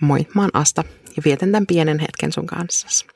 [0.00, 0.84] Moi, mä oon Asta
[1.16, 3.06] ja vietän tämän pienen hetken sun kanssa.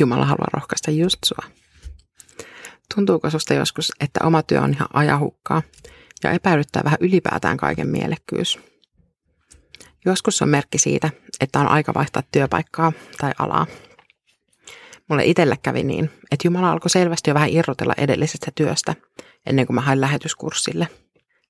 [0.00, 1.44] Jumala haluaa rohkaista just sua.
[2.94, 5.62] Tuntuuko susta joskus, että oma työ on ihan ajahukkaa
[6.24, 8.58] ja epäilyttää vähän ylipäätään kaiken mielekkyys?
[10.04, 13.66] Joskus on merkki siitä, että on aika vaihtaa työpaikkaa tai alaa.
[15.08, 18.94] Mulle itselle kävi niin, että Jumala alkoi selvästi jo vähän irrotella edellisestä työstä
[19.46, 20.88] ennen kuin mä hain lähetyskurssille.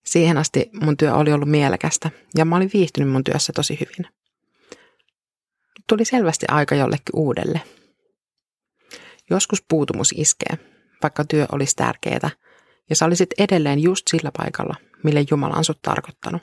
[0.04, 4.14] Siihen asti mun työ oli ollut mielekästä ja mä olin viihtynyt mun työssä tosi hyvin
[5.88, 7.60] tuli selvästi aika jollekin uudelle.
[9.30, 10.58] Joskus puutumus iskee,
[11.02, 12.30] vaikka työ olisi tärkeää,
[12.90, 14.74] ja sä olisit edelleen just sillä paikalla,
[15.04, 16.42] mille Jumala on sut tarkoittanut.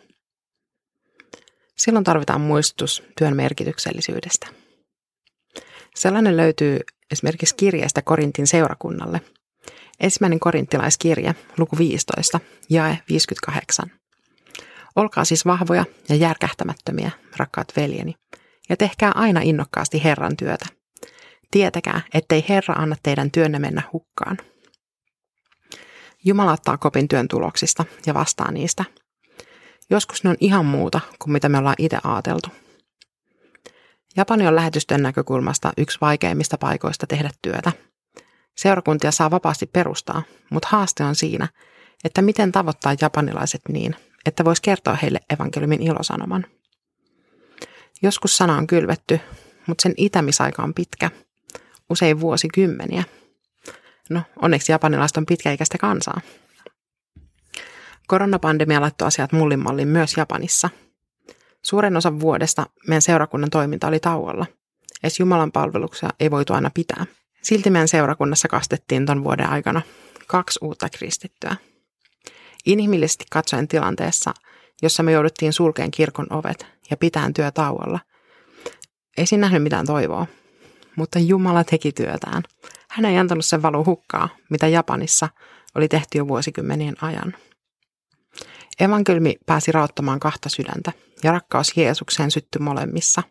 [1.78, 4.48] Silloin tarvitaan muistutus työn merkityksellisyydestä.
[5.96, 6.80] Sellainen löytyy
[7.12, 9.22] esimerkiksi kirjeestä Korintin seurakunnalle.
[10.00, 12.40] Ensimmäinen korinttilaiskirje, luku 15,
[12.70, 13.92] jae 58.
[14.96, 18.16] Olkaa siis vahvoja ja järkähtämättömiä, rakkaat veljeni,
[18.72, 20.66] ja tehkää aina innokkaasti Herran työtä.
[21.52, 24.38] Tietäkää, ettei Herra anna teidän työnne mennä hukkaan.
[26.26, 28.86] Jumala ottaa kopin työn tuloksista ja vastaa niistä.
[29.90, 32.50] Joskus ne on ihan muuta kuin mitä me ollaan itse ajateltu.
[34.18, 37.72] Japani on lähetysten näkökulmasta yksi vaikeimmista paikoista tehdä työtä.
[38.58, 41.48] Seurakuntia saa vapaasti perustaa, mutta haaste on siinä,
[42.04, 46.46] että miten tavoittaa japanilaiset niin, että voisi kertoa heille evankeliumin ilosanoman.
[48.02, 49.20] Joskus sana on kylvetty,
[49.68, 51.12] mutta sen itämisaika on pitkä,
[51.90, 53.04] usein vuosikymmeniä.
[54.10, 56.22] No, onneksi japanilaiset on pitkäikäistä kansaa.
[58.08, 60.70] Koronapandemia laittoi asiat mullinmallin myös Japanissa.
[61.62, 64.46] Suuren osan vuodesta meidän seurakunnan toiminta oli tauolla.
[65.04, 67.06] Edes Jumalan palveluksia ei voitu aina pitää.
[67.42, 69.82] Silti meidän seurakunnassa kastettiin ton vuoden aikana
[70.28, 71.56] kaksi uutta kristittyä.
[72.66, 74.34] Inhimillisesti katsoen tilanteessa,
[74.82, 78.00] jossa me jouduttiin sulkeen kirkon ovet ja pitään työ tauolla.
[79.18, 80.28] Ei siinä nähnyt mitään toivoa,
[80.96, 82.44] mutta Jumala teki työtään.
[82.90, 85.30] Hän ei antanut sen valu hukkaa, mitä Japanissa
[85.76, 87.34] oli tehty jo vuosikymmenien ajan.
[88.80, 90.92] Evankelmi pääsi rauttamaan kahta sydäntä
[91.24, 93.24] ja rakkaus Jeesukseen syttyi molemmissa.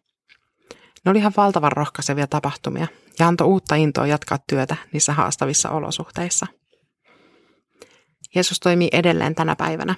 [1.05, 2.87] Ne oli ihan valtavan rohkaisevia tapahtumia
[3.19, 6.47] ja antoi uutta intoa jatkaa työtä niissä haastavissa olosuhteissa.
[8.35, 9.95] Jeesus toimii edelleen tänä päivänä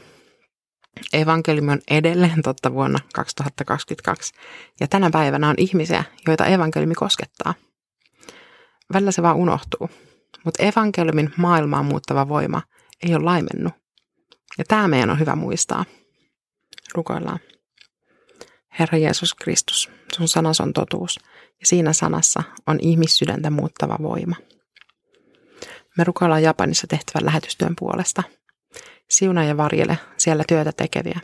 [1.12, 4.34] Evankeliumi on edelleen totta vuonna 2022
[4.80, 7.54] ja tänä päivänä on ihmisiä, joita evankeliumi koskettaa.
[8.92, 9.90] Välillä se vaan unohtuu,
[10.44, 12.62] mutta evankeliumin maailmaan muuttava voima
[13.02, 13.72] ei ole laimennut.
[14.58, 15.84] Ja tämä meidän on hyvä muistaa.
[16.94, 17.38] Rukoillaan.
[18.78, 21.20] Herra Jeesus Kristus, sun sanas on totuus
[21.60, 24.36] ja siinä sanassa on ihmissydäntä muuttava voima.
[25.96, 28.22] Me rukoillaan Japanissa tehtävän lähetystyön puolesta–
[29.12, 31.20] Siunaa ja varjele siellä työtä tekeviä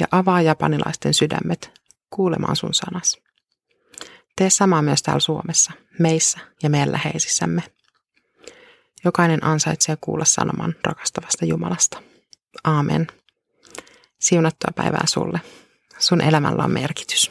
[0.00, 3.18] ja avaa japanilaisten sydämet kuulemaan sun sanas.
[4.36, 7.62] Tee samaa myös täällä Suomessa, meissä ja meidän läheisissämme.
[9.04, 12.02] Jokainen ansaitsee kuulla sanoman rakastavasta Jumalasta.
[12.64, 13.06] Aamen.
[14.20, 15.40] Siunattua päivää sulle.
[15.98, 17.30] Sun elämällä on merkitys.